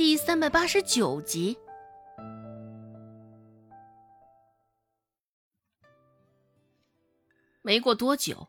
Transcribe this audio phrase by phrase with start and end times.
[0.00, 1.58] 第三百八十九集。
[7.60, 8.48] 没过多久，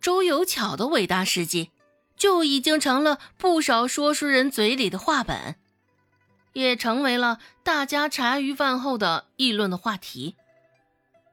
[0.00, 1.72] 周有巧的伟大事迹
[2.16, 5.56] 就已经成了不少说书人嘴里的话本，
[6.54, 10.36] 也成为了大家茶余饭后的议论的话题。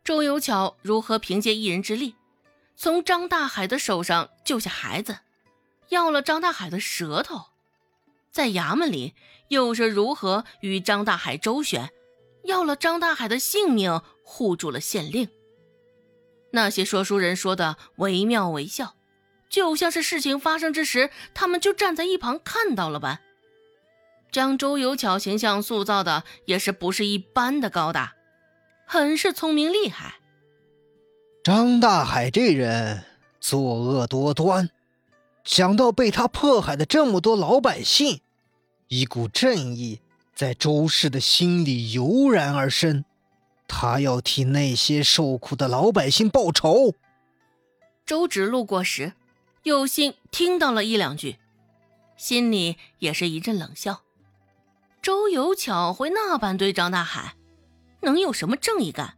[0.03, 2.15] 周有巧如何凭借一人之力，
[2.75, 5.19] 从张大海的手上救下孩子，
[5.87, 7.45] 要了张大海的舌头？
[8.31, 9.13] 在衙门里
[9.47, 11.89] 又是如何与张大海周旋，
[12.43, 15.29] 要了张大海的性命，护住了县令？
[16.52, 18.95] 那些说书人说的惟妙惟肖，
[19.49, 23.19] 就像是事情发生之时，他们就站在一旁看到了般。
[24.31, 28.13] 将周有巧形象塑造的也是不是一般的高大，
[28.85, 30.16] 很是聪明厉害。
[31.43, 33.03] 张大海这人
[33.39, 34.69] 作恶多端。
[35.43, 38.21] 想到被他迫害的这么多老百姓，
[38.88, 40.00] 一股正义
[40.36, 43.03] 在周氏的心里油然而生。
[43.67, 46.95] 他要替那些受苦的老百姓报仇。
[48.05, 49.14] 周芷路过时，
[49.61, 51.38] 有幸听到了一两句，
[52.17, 54.02] 心里也是一阵冷笑。
[55.02, 57.36] 周有巧会那般对张大海，
[58.02, 59.17] 能有什么正义感？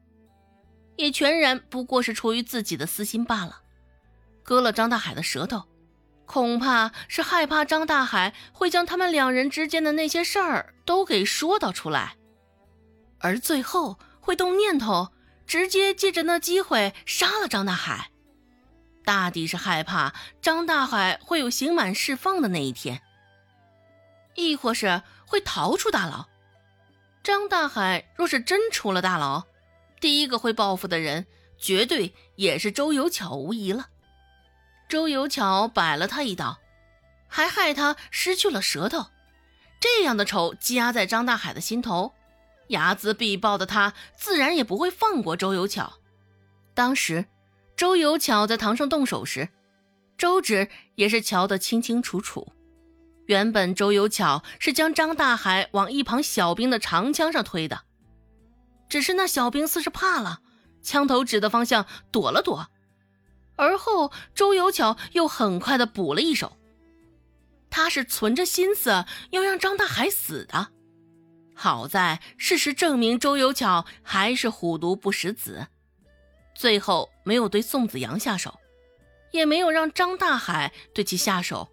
[0.97, 3.61] 也全然不过是出于自己的私心罢了。
[4.43, 5.63] 割了张大海的舌头。
[6.31, 12.15] 恐怕是害怕张大海会将他们两人之间的那些事儿都给说道出来，
[13.19, 15.09] 而最后会动念头，
[15.45, 18.11] 直接借着那机会杀了张大海。
[19.03, 23.01] 大抵是害怕张大海会有刑满释放的那一天，
[24.35, 26.27] 亦或是会逃出大牢。
[27.21, 29.43] 张大海若是真出了大牢，
[29.99, 33.87] 第一个会报复的人，绝对也是周有巧无疑了。
[34.91, 36.59] 周有巧摆了他一刀，
[37.29, 39.05] 还害他失去了舌头，
[39.79, 42.13] 这样的仇积压在张大海的心头，
[42.67, 45.93] 睚眦必报的他自然也不会放过周有巧。
[46.73, 47.23] 当时
[47.77, 49.47] 周有巧在堂上动手时，
[50.17, 52.51] 周芷也是瞧得清清楚楚。
[53.27, 57.83] 原本周有巧是将张大海往一旁小兵的长枪上推的，
[58.89, 60.41] 只是那小兵似是怕了，
[60.83, 62.67] 枪头指的方向躲了躲。
[63.61, 66.57] 而后，周有巧又很快的补了一手。
[67.69, 70.69] 他是存着心思要让张大海死的。
[71.53, 75.67] 好在事实证明，周有巧还是虎毒不食子，
[76.55, 78.59] 最后没有对宋子阳下手，
[79.31, 81.69] 也没有让张大海对其下手。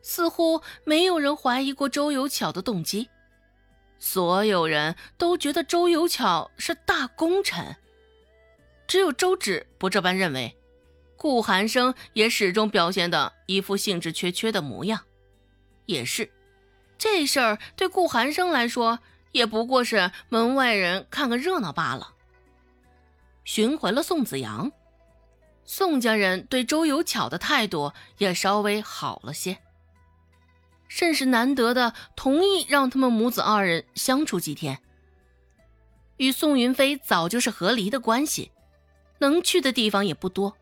[0.00, 3.10] 似乎没有人怀疑过周有巧的动机，
[3.98, 7.74] 所有人都觉得周有巧是大功臣，
[8.86, 10.54] 只有周芷不这般认为。
[11.18, 15.02] 顾寒生也始终表现的一副兴致缺缺的模样，
[15.84, 16.32] 也是，
[16.96, 19.00] 这事儿对顾寒生来说
[19.32, 22.14] 也不过是门外人看个热闹罢了。
[23.44, 24.70] 寻回了宋子阳，
[25.64, 29.58] 宋家人对周有巧的态度也稍微好了些，
[30.86, 34.78] 甚是难得的同意让他们母子二人相处几天。
[36.18, 38.52] 与宋云飞早就是和离的关系，
[39.18, 40.56] 能去的地方也不多。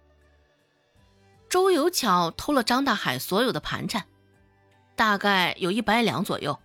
[1.57, 4.05] 周有巧偷了张大海所有的盘缠，
[4.95, 6.61] 大概有一百两左右。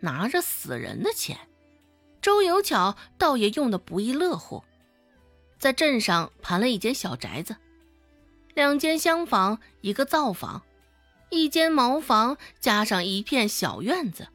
[0.00, 1.38] 拿着死人的钱，
[2.22, 4.64] 周有巧倒也用的不亦乐乎。
[5.58, 7.56] 在镇上盘了一间小宅子，
[8.54, 10.62] 两间厢房，一个灶房，
[11.28, 14.28] 一间茅房，加上一片小院子。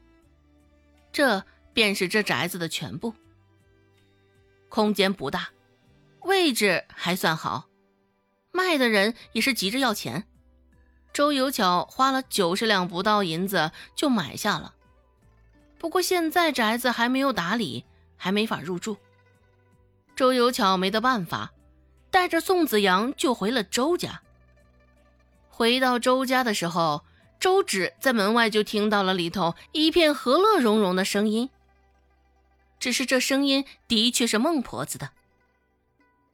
[1.10, 3.14] 这便是这宅子的全部。
[4.68, 5.48] 空间不大，
[6.20, 7.71] 位置还算好。
[8.52, 10.28] 卖的人也是急着要钱，
[11.12, 14.74] 周有巧花了九十两不到银子就买下了。
[15.78, 17.84] 不过现在宅子还没有打理，
[18.16, 18.98] 还没法入住。
[20.14, 21.52] 周有巧没得办法，
[22.10, 24.20] 带着宋子阳就回了周家。
[25.48, 27.04] 回到周家的时候，
[27.40, 31.50] 周芷在门外就听到了里头一片和乐融融的声音。
[32.78, 35.10] 只是这声音的确是孟婆子的。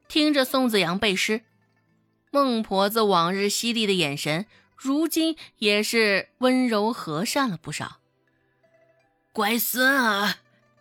[0.09, 1.43] 听着宋子阳背诗。
[2.31, 4.47] 孟婆子往日犀利的眼神，
[4.77, 8.01] 如今也是温柔和善了不少。
[9.33, 10.35] 乖孙儿，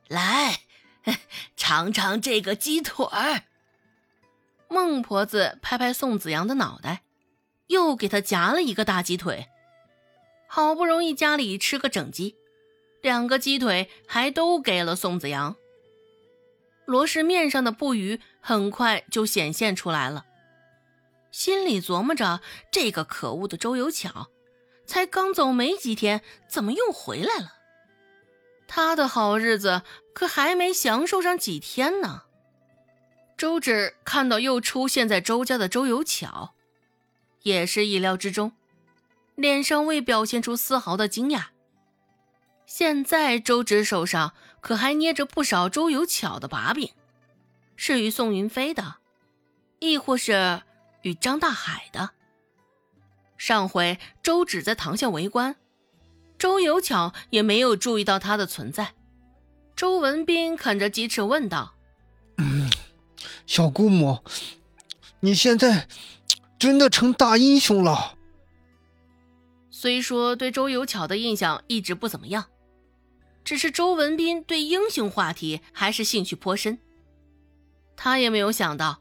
[0.07, 0.61] 来
[1.55, 3.43] 尝尝这个鸡腿儿。
[4.67, 7.03] 孟婆子拍拍宋子阳的脑袋，
[7.67, 9.47] 又给他夹了一个大鸡腿。
[10.47, 12.35] 好不容易家里吃个整鸡，
[13.01, 15.55] 两个鸡腿还都给了宋子阳。
[16.85, 20.25] 罗氏面上的不愉很快就显现出来了。
[21.37, 22.41] 心里琢磨着，
[22.71, 24.29] 这个可恶的周有巧，
[24.87, 27.53] 才刚走没几天，怎么又回来了？
[28.67, 29.83] 他的好日子
[30.15, 32.23] 可还没享受上几天呢。
[33.37, 36.55] 周芷看到又出现在周家的周有巧，
[37.43, 38.53] 也是意料之中，
[39.35, 41.49] 脸上未表现出丝毫的惊讶。
[42.65, 46.89] 现在周芷手上可还捏着不少周有巧的把柄，
[47.75, 48.95] 是与宋云飞的，
[49.77, 50.63] 亦或是
[51.07, 52.11] 与张大海的。
[53.37, 55.55] 上回周芷在堂下围观。
[56.37, 58.93] 周有巧也没有注意到他的存在。
[59.75, 61.75] 周文斌啃着鸡翅问道
[62.37, 62.69] ：“嗯，
[63.45, 64.19] 小姑母，
[65.21, 65.87] 你现在
[66.59, 68.17] 真的成大英雄了？”
[69.71, 72.45] 虽说对周有巧的印象一直不怎么样，
[73.43, 76.79] 只是周文斌对英雄话题还是兴趣颇深。
[77.95, 78.99] 他也没有想到，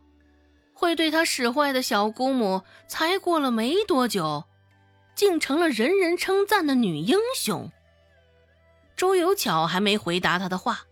[0.77, 4.45] 会对他使坏的小姑母，才过了没多久。
[5.15, 7.73] 竟成了人人称赞的女英雄。
[8.95, 10.83] 周有巧还没回答他的话，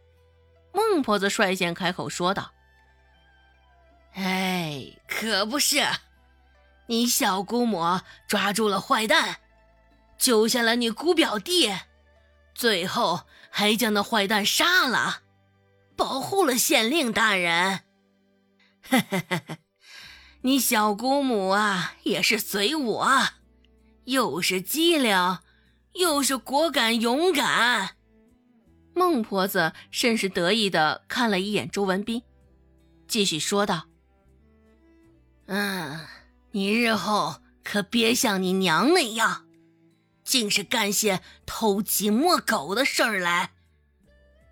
[0.72, 2.52] 孟婆子率先开口说道
[4.16, 5.86] ：“哎，可不是，
[6.86, 9.40] 你小姑母抓住了坏蛋，
[10.16, 11.70] 救下了你姑表弟，
[12.54, 15.20] 最后还将那坏蛋杀了，
[15.94, 17.81] 保护了县令大人。
[20.44, 23.08] 你小姑母啊，也是随我。”
[24.05, 25.38] 又是机灵，
[25.94, 27.96] 又是果敢勇敢。
[28.93, 32.23] 孟婆子甚是得意的看了一眼周文斌，
[33.08, 33.87] 继续说道
[35.49, 36.00] ：“嗯，
[36.50, 39.46] 你日后可别像你娘那样，
[40.23, 43.52] 竟是干些偷鸡摸狗的事儿来。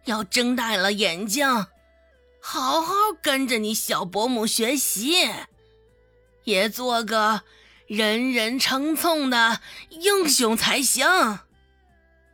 [0.06, 1.46] 要睁大了眼睛，
[2.40, 5.28] 好好跟着你小伯母学习，
[6.44, 7.42] 也做个。”
[7.88, 9.60] 人人称颂的
[9.90, 11.06] 英雄才行。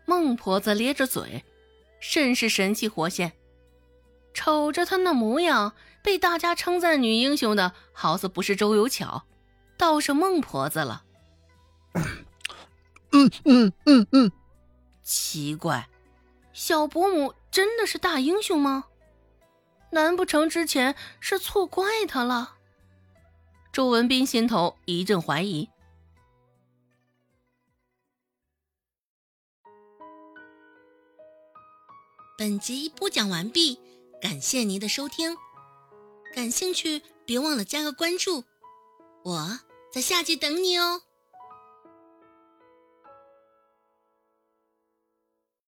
[0.04, 1.44] 孟婆子咧着嘴，
[1.98, 3.32] 甚是神气活现。
[4.32, 9.24] 瞅着她那模样，被大家称赞女英雄的，好似不是周有巧，
[9.76, 11.02] 倒是孟婆子了。
[13.10, 14.30] 嗯嗯嗯嗯，
[15.02, 15.88] 奇怪，
[16.52, 18.84] 小伯母真的是大英雄吗？
[19.90, 22.57] 难不成之前是错怪她了？
[23.72, 25.68] 周文斌心头一阵怀疑。
[32.36, 33.80] 本集播讲完毕，
[34.20, 35.36] 感谢您的收听。
[36.34, 38.44] 感兴趣，别忘了加个关注，
[39.24, 39.60] 我
[39.92, 41.02] 在下集等你哦。